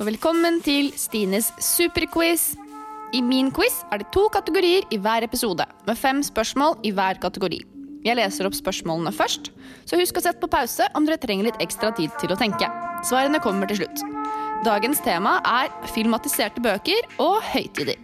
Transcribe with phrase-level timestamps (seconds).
[0.00, 2.52] og velkommen til Stines superquiz.
[3.12, 7.20] I min quiz er det to kategorier i hver episode, med fem spørsmål i hver
[7.20, 7.58] kategori.
[8.02, 9.52] Jeg leser opp spørsmålene først,
[9.84, 12.70] så husk å sette på pause om dere trenger litt ekstra tid til å tenke.
[13.04, 14.02] Svarene kommer til slutt.
[14.64, 18.00] Dagens tema er filmatiserte bøker og høytider.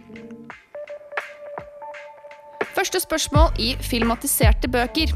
[2.77, 5.15] Første spørsmål i filmatiserte bøker.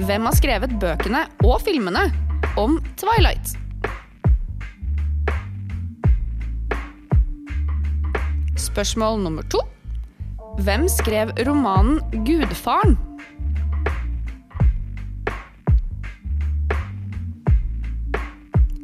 [0.00, 2.08] Hvem har skrevet bøkene og filmene
[2.58, 3.59] om Twilight?
[8.60, 9.60] Spørsmål nummer to.
[10.60, 12.96] Hvem skrev romanen 'Gudfaren'?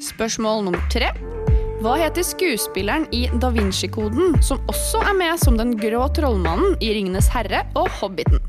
[0.00, 1.10] Spørsmål nummer tre.
[1.84, 6.94] Hva heter skuespilleren i Da Vinci-koden, som også er med som den grå trollmannen i
[6.94, 8.40] 'Ringenes herre' og 'Hobbiten'?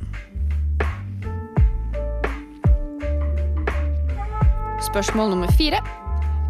[4.87, 5.83] Spørsmål nummer fire.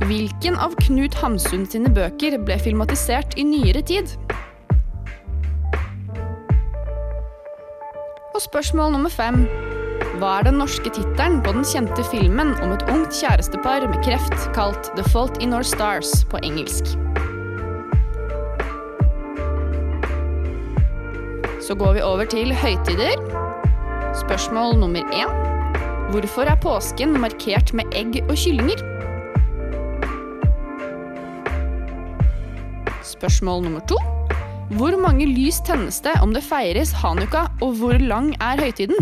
[0.05, 4.14] Hvilken av Knut Hamsun sine bøker ble filmatisert i nyere tid?
[8.38, 9.47] Og spørsmål nummer fem.
[10.21, 14.43] Hva er den norske tittelen på den kjente filmen om et ungt kjærestepar med kreft
[14.53, 16.91] kalt The Fault in Our Stars på engelsk?
[21.65, 23.17] Så går vi over til høytider.
[24.19, 25.33] Spørsmål nummer én.
[26.13, 28.85] Hvorfor er påsken markert med egg og kyllinger?
[33.02, 33.97] Spørsmål nummer to.
[34.68, 38.98] Hvor mange lys tennes det om det feires hanukka, og hvor lang er høytiden?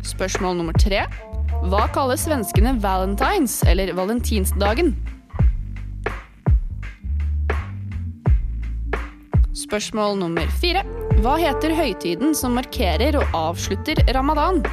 [0.00, 1.02] Spørsmål nummer tre.
[1.68, 4.94] Hva kaller svenskene valentines, eller valentinsdagen?
[9.52, 10.86] Spørsmål nummer fire.
[11.20, 14.64] Hva heter høytiden som markerer og avslutter ramadan?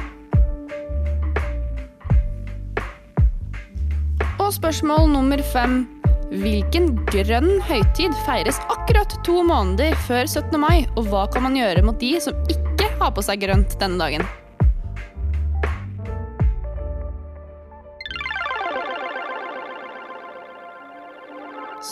[4.50, 5.84] Spørsmål nummer fem.
[6.30, 10.56] Hvilken grønn høytid feires akkurat to måneder før 17.
[10.58, 13.96] mai, og hva kan man gjøre mot de som ikke har på seg grønt denne
[14.02, 14.26] dagen?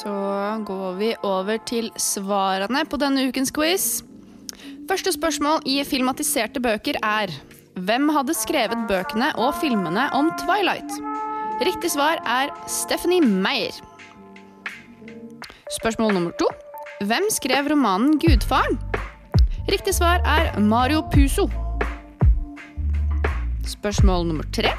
[0.01, 0.13] Så
[0.67, 4.03] går vi over til svarene på denne ukens quiz.
[4.91, 7.33] Første spørsmål i filmatiserte bøker er
[7.79, 11.08] Hvem hadde skrevet bøkene og filmene om Twilight?
[11.59, 13.75] Riktig svar er Stephanie Meyer.
[15.75, 16.47] Spørsmål nummer to.
[17.03, 18.79] Hvem skrev romanen Gudfaren?
[19.67, 21.49] Riktig svar er Mario Puso.
[23.67, 24.71] Spørsmål nummer tre.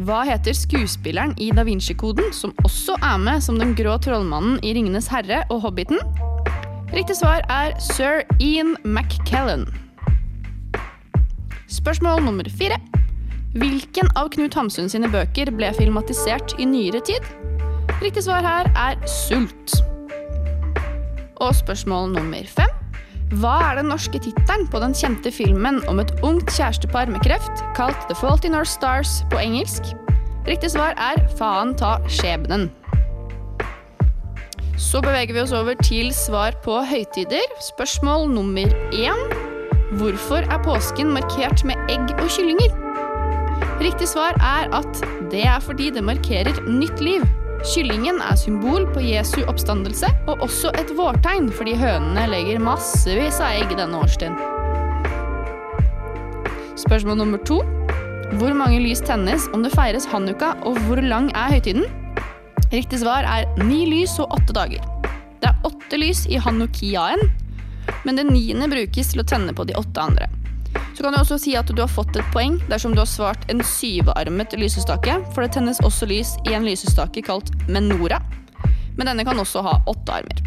[0.00, 4.72] Hva heter skuespilleren i Da Vinci-koden, som også er med som den grå trollmannen i
[4.72, 6.00] Ringenes herre og Hobbiten?
[6.96, 9.68] Riktig svar er sir Ian McKellen.
[11.68, 12.80] Spørsmål nummer fire.
[13.54, 17.22] Hvilken av Knut Hamsun sine bøker ble filmatisert i nyere tid?
[18.02, 19.76] Riktig svar her er Sult.
[21.38, 22.72] Og spørsmål nummer fem.
[23.38, 27.62] Hva er den norske tittelen på den kjente filmen om et ungt kjærestepar med kreft,
[27.78, 29.86] kalt The Fault in Our Stars på engelsk?
[30.50, 32.72] Riktig svar er Faen ta skjebnen.
[34.74, 37.46] Så beveger vi oss over til svar på høytider.
[37.62, 39.28] Spørsmål nummer én.
[39.94, 42.83] Hvorfor er påsken markert med egg og kyllinger?
[43.82, 45.00] Riktig svar er at
[45.32, 47.24] det er fordi det markerer nytt liv.
[47.64, 53.56] Kyllingen er symbol på Jesu oppstandelse, og også et vårtegn fordi hønene legger massevis av
[53.62, 54.36] egg denne årstiden.
[56.80, 57.62] Spørsmål nummer to.
[58.40, 61.86] Hvor mange lys tennes om det feires hanukka, og hvor lang er høytiden?
[62.72, 64.84] Riktig svar er ni lys og åtte dager.
[65.40, 67.28] Det er åtte lys i hanukkiaen,
[68.04, 70.33] men det niende brukes til å tenne på de åtte andre.
[70.94, 73.42] Så kan du også si at du har fått et poeng dersom du har svart
[73.50, 78.20] en syvearmet lysestake, for det tennes også lys i en lysestake kalt menora.
[78.94, 80.38] Men denne kan også ha åtte armer.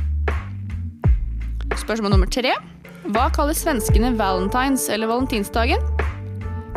[1.76, 2.56] Spørsmål nummer tre.
[3.12, 5.84] Hva kaller svenskene valentines eller valentinsdagen?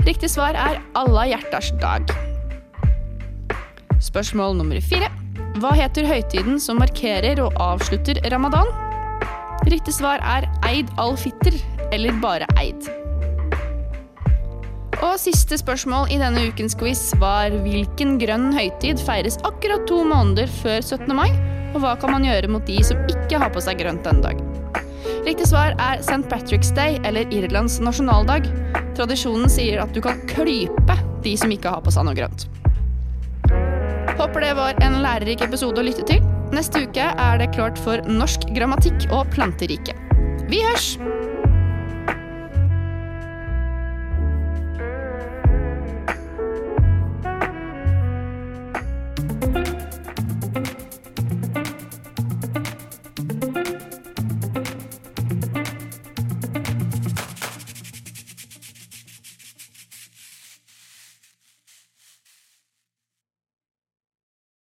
[0.06, 2.10] Riktig svar er alla hjerters dag.
[4.02, 5.10] Spørsmål nummer fire.
[5.60, 8.70] Hva heter høytiden som markerer og avslutter ramadan?
[9.70, 11.58] Riktig svar er Eid al-Fitr,
[11.92, 12.99] eller bare Eid.
[15.10, 20.46] Og siste spørsmål i denne ukens quiz var hvilken grønn høytid feires akkurat to måneder
[20.60, 21.10] før 17.
[21.18, 21.32] mai,
[21.74, 24.38] og hva kan man gjøre mot de som ikke har på seg grønt denne dag?
[25.26, 26.22] Riktig svar er St.
[26.30, 28.46] Patrick's Day, eller Irlands nasjonaldag.
[28.94, 30.94] Tradisjonen sier at du kan klype
[31.26, 32.46] de som ikke har på seg noe grønt.
[34.14, 36.22] Håper det var en lærerik episode å lytte til.
[36.54, 39.98] Neste uke er det klart for norsk grammatikk og planteriket.
[40.50, 40.94] Vi hørs!